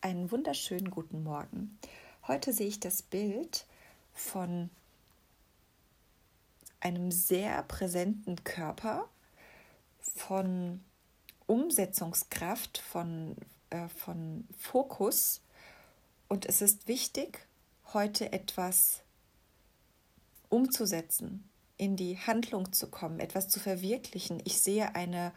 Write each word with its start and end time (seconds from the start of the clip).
einen 0.00 0.30
wunderschönen 0.30 0.90
guten 0.90 1.22
Morgen. 1.24 1.78
Heute 2.26 2.52
sehe 2.52 2.68
ich 2.68 2.80
das 2.80 3.02
Bild 3.02 3.66
von 4.12 4.70
einem 6.80 7.10
sehr 7.10 7.62
präsenten 7.64 8.42
Körper, 8.44 9.08
von 10.00 10.80
Umsetzungskraft, 11.46 12.78
von, 12.78 13.36
äh, 13.70 13.88
von 13.88 14.46
Fokus. 14.56 15.40
Und 16.28 16.46
es 16.46 16.62
ist 16.62 16.86
wichtig, 16.86 17.46
heute 17.92 18.32
etwas 18.32 19.00
umzusetzen, 20.48 21.48
in 21.76 21.96
die 21.96 22.18
Handlung 22.18 22.72
zu 22.72 22.88
kommen, 22.88 23.18
etwas 23.18 23.48
zu 23.48 23.58
verwirklichen. 23.58 24.40
Ich 24.44 24.60
sehe 24.60 24.94
eine 24.94 25.32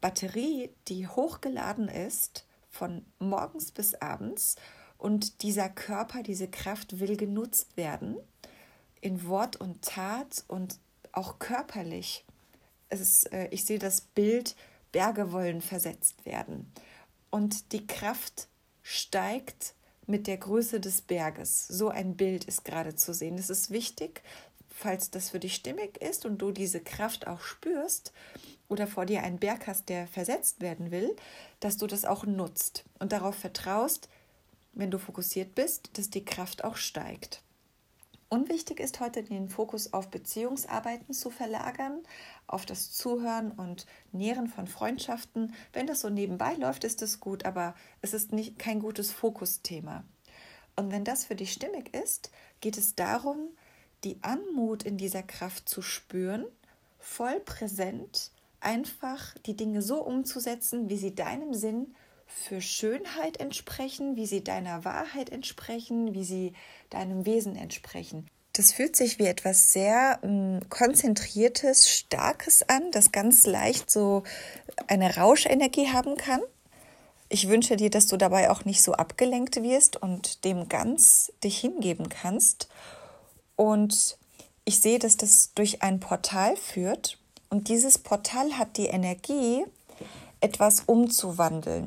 Batterie, 0.00 0.70
die 0.88 1.08
hochgeladen 1.08 1.88
ist 1.88 2.44
von 2.74 3.04
morgens 3.18 3.70
bis 3.70 3.94
abends 3.94 4.56
und 4.98 5.42
dieser 5.42 5.68
Körper, 5.68 6.22
diese 6.22 6.48
Kraft 6.48 6.98
will 6.98 7.16
genutzt 7.16 7.76
werden 7.76 8.16
in 9.00 9.26
Wort 9.26 9.56
und 9.56 9.82
Tat 9.82 10.44
und 10.48 10.78
auch 11.12 11.38
körperlich. 11.38 12.24
Es 12.88 13.00
ist, 13.00 13.32
äh, 13.32 13.48
ich 13.50 13.64
sehe 13.64 13.78
das 13.78 14.00
Bild, 14.00 14.56
Berge 14.92 15.30
wollen 15.32 15.60
versetzt 15.60 16.26
werden 16.26 16.72
und 17.30 17.72
die 17.72 17.86
Kraft 17.86 18.48
steigt 18.82 19.74
mit 20.06 20.26
der 20.26 20.36
Größe 20.36 20.80
des 20.80 21.00
Berges. 21.02 21.66
So 21.68 21.88
ein 21.88 22.16
Bild 22.16 22.44
ist 22.44 22.64
gerade 22.64 22.94
zu 22.94 23.14
sehen. 23.14 23.38
Es 23.38 23.50
ist 23.50 23.70
wichtig, 23.70 24.22
falls 24.68 25.10
das 25.10 25.30
für 25.30 25.40
dich 25.40 25.54
stimmig 25.54 26.00
ist 26.02 26.26
und 26.26 26.38
du 26.38 26.50
diese 26.50 26.80
Kraft 26.80 27.26
auch 27.26 27.40
spürst, 27.40 28.12
oder 28.74 28.88
vor 28.88 29.06
dir 29.06 29.22
einen 29.22 29.38
Berg 29.38 29.68
hast, 29.68 29.88
der 29.88 30.08
versetzt 30.08 30.60
werden 30.60 30.90
will, 30.90 31.14
dass 31.60 31.76
du 31.76 31.86
das 31.86 32.04
auch 32.04 32.26
nutzt 32.26 32.84
und 32.98 33.12
darauf 33.12 33.36
vertraust, 33.36 34.08
wenn 34.72 34.90
du 34.90 34.98
fokussiert 34.98 35.54
bist, 35.54 35.96
dass 35.96 36.10
die 36.10 36.24
Kraft 36.24 36.64
auch 36.64 36.74
steigt. 36.74 37.40
Unwichtig 38.28 38.80
ist 38.80 38.98
heute 38.98 39.22
den 39.22 39.48
Fokus 39.48 39.92
auf 39.92 40.10
Beziehungsarbeiten 40.10 41.14
zu 41.14 41.30
verlagern, 41.30 42.00
auf 42.48 42.66
das 42.66 42.90
Zuhören 42.90 43.52
und 43.52 43.86
Nähren 44.10 44.48
von 44.48 44.66
Freundschaften. 44.66 45.54
Wenn 45.72 45.86
das 45.86 46.00
so 46.00 46.10
nebenbei 46.10 46.54
läuft, 46.54 46.82
ist 46.82 47.00
es 47.00 47.20
gut, 47.20 47.44
aber 47.44 47.76
es 48.02 48.12
ist 48.12 48.32
nicht, 48.32 48.58
kein 48.58 48.80
gutes 48.80 49.12
Fokusthema. 49.12 50.02
Und 50.74 50.90
wenn 50.90 51.04
das 51.04 51.24
für 51.24 51.36
dich 51.36 51.52
stimmig 51.52 51.94
ist, 51.94 52.32
geht 52.60 52.76
es 52.76 52.96
darum, 52.96 53.50
die 54.02 54.18
Anmut 54.22 54.82
in 54.82 54.96
dieser 54.96 55.22
Kraft 55.22 55.68
zu 55.68 55.80
spüren, 55.80 56.44
voll 56.98 57.38
präsent 57.38 58.32
einfach 58.64 59.34
die 59.46 59.56
Dinge 59.56 59.82
so 59.82 60.02
umzusetzen, 60.02 60.88
wie 60.88 60.96
sie 60.96 61.14
deinem 61.14 61.54
Sinn 61.54 61.94
für 62.26 62.60
Schönheit 62.60 63.38
entsprechen, 63.38 64.16
wie 64.16 64.26
sie 64.26 64.42
deiner 64.42 64.84
Wahrheit 64.84 65.30
entsprechen, 65.30 66.14
wie 66.14 66.24
sie 66.24 66.52
deinem 66.90 67.26
Wesen 67.26 67.56
entsprechen. 67.56 68.28
Das 68.54 68.72
fühlt 68.72 68.94
sich 68.94 69.18
wie 69.18 69.26
etwas 69.26 69.72
sehr 69.72 70.20
äh, 70.22 70.60
konzentriertes, 70.68 71.90
starkes 71.90 72.68
an, 72.68 72.90
das 72.92 73.10
ganz 73.12 73.46
leicht 73.46 73.90
so 73.90 74.22
eine 74.86 75.16
Rauschenergie 75.16 75.88
haben 75.88 76.16
kann. 76.16 76.40
Ich 77.28 77.48
wünsche 77.48 77.76
dir, 77.76 77.90
dass 77.90 78.06
du 78.06 78.16
dabei 78.16 78.50
auch 78.50 78.64
nicht 78.64 78.82
so 78.82 78.92
abgelenkt 78.92 79.60
wirst 79.62 80.00
und 80.00 80.44
dem 80.44 80.68
ganz 80.68 81.32
dich 81.42 81.58
hingeben 81.58 82.08
kannst. 82.08 82.68
Und 83.56 84.18
ich 84.64 84.80
sehe, 84.80 85.00
dass 85.00 85.16
das 85.16 85.52
durch 85.54 85.82
ein 85.82 85.98
Portal 85.98 86.56
führt 86.56 87.18
und 87.54 87.68
dieses 87.68 87.98
Portal 87.98 88.58
hat 88.58 88.78
die 88.78 88.86
Energie, 88.86 89.64
etwas 90.40 90.80
umzuwandeln. 90.86 91.86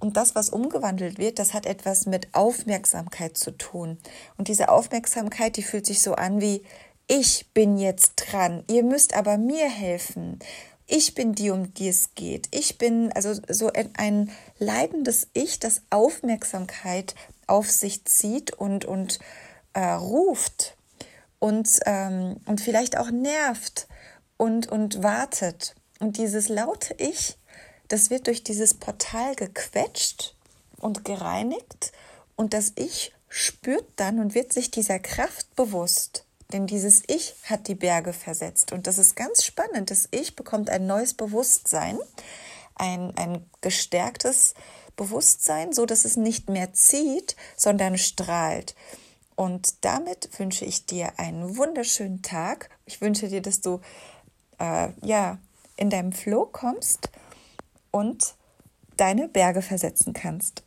Und 0.00 0.16
das, 0.16 0.34
was 0.34 0.50
umgewandelt 0.50 1.18
wird, 1.18 1.38
das 1.38 1.54
hat 1.54 1.66
etwas 1.66 2.06
mit 2.06 2.34
Aufmerksamkeit 2.34 3.38
zu 3.38 3.52
tun. 3.52 3.98
Und 4.36 4.48
diese 4.48 4.70
Aufmerksamkeit, 4.70 5.56
die 5.56 5.62
fühlt 5.62 5.86
sich 5.86 6.02
so 6.02 6.14
an 6.14 6.40
wie, 6.40 6.64
ich 7.06 7.46
bin 7.54 7.78
jetzt 7.78 8.14
dran, 8.16 8.64
ihr 8.68 8.82
müsst 8.82 9.14
aber 9.14 9.38
mir 9.38 9.70
helfen. 9.70 10.40
Ich 10.88 11.14
bin 11.14 11.32
die, 11.32 11.50
um 11.50 11.72
die 11.74 11.90
es 11.90 12.16
geht. 12.16 12.48
Ich 12.50 12.76
bin 12.76 13.12
also 13.12 13.40
so 13.48 13.70
ein 13.96 14.32
leidendes 14.58 15.28
Ich, 15.32 15.60
das 15.60 15.82
Aufmerksamkeit 15.90 17.14
auf 17.46 17.70
sich 17.70 18.04
zieht 18.04 18.52
und, 18.52 18.84
und 18.84 19.20
äh, 19.74 19.80
ruft 19.80 20.76
und, 21.38 21.68
ähm, 21.86 22.38
und 22.46 22.60
vielleicht 22.60 22.98
auch 22.98 23.12
nervt 23.12 23.86
und, 24.38 24.68
und 24.68 25.02
wartet. 25.02 25.74
Und 26.00 26.16
dieses 26.16 26.48
laute 26.48 26.94
Ich, 26.94 27.36
das 27.88 28.08
wird 28.08 28.26
durch 28.26 28.42
dieses 28.42 28.72
Portal 28.72 29.34
gequetscht 29.34 30.34
und 30.78 31.04
gereinigt 31.04 31.92
und 32.36 32.54
das 32.54 32.72
Ich 32.76 33.12
spürt 33.28 33.84
dann 33.96 34.20
und 34.20 34.34
wird 34.34 34.54
sich 34.54 34.70
dieser 34.70 34.98
Kraft 34.98 35.54
bewusst. 35.54 36.24
Denn 36.52 36.66
dieses 36.66 37.02
Ich 37.08 37.34
hat 37.44 37.68
die 37.68 37.74
Berge 37.74 38.14
versetzt. 38.14 38.72
Und 38.72 38.86
das 38.86 38.96
ist 38.96 39.16
ganz 39.16 39.44
spannend. 39.44 39.90
Das 39.90 40.08
Ich 40.12 40.34
bekommt 40.34 40.70
ein 40.70 40.86
neues 40.86 41.12
Bewusstsein, 41.12 41.98
ein, 42.74 43.14
ein 43.16 43.44
gestärktes 43.60 44.54
Bewusstsein, 44.96 45.72
so 45.72 45.84
dass 45.84 46.06
es 46.06 46.16
nicht 46.16 46.48
mehr 46.48 46.72
zieht, 46.72 47.36
sondern 47.56 47.98
strahlt. 47.98 48.74
Und 49.36 49.84
damit 49.84 50.30
wünsche 50.38 50.64
ich 50.64 50.86
dir 50.86 51.12
einen 51.18 51.56
wunderschönen 51.56 52.22
Tag. 52.22 52.70
Ich 52.86 53.00
wünsche 53.00 53.28
dir, 53.28 53.42
dass 53.42 53.60
du 53.60 53.80
äh, 54.58 54.88
ja, 55.02 55.38
in 55.76 55.90
deinem 55.90 56.12
Flow 56.12 56.46
kommst 56.46 57.10
und 57.90 58.34
deine 58.96 59.28
Berge 59.28 59.62
versetzen 59.62 60.12
kannst. 60.12 60.64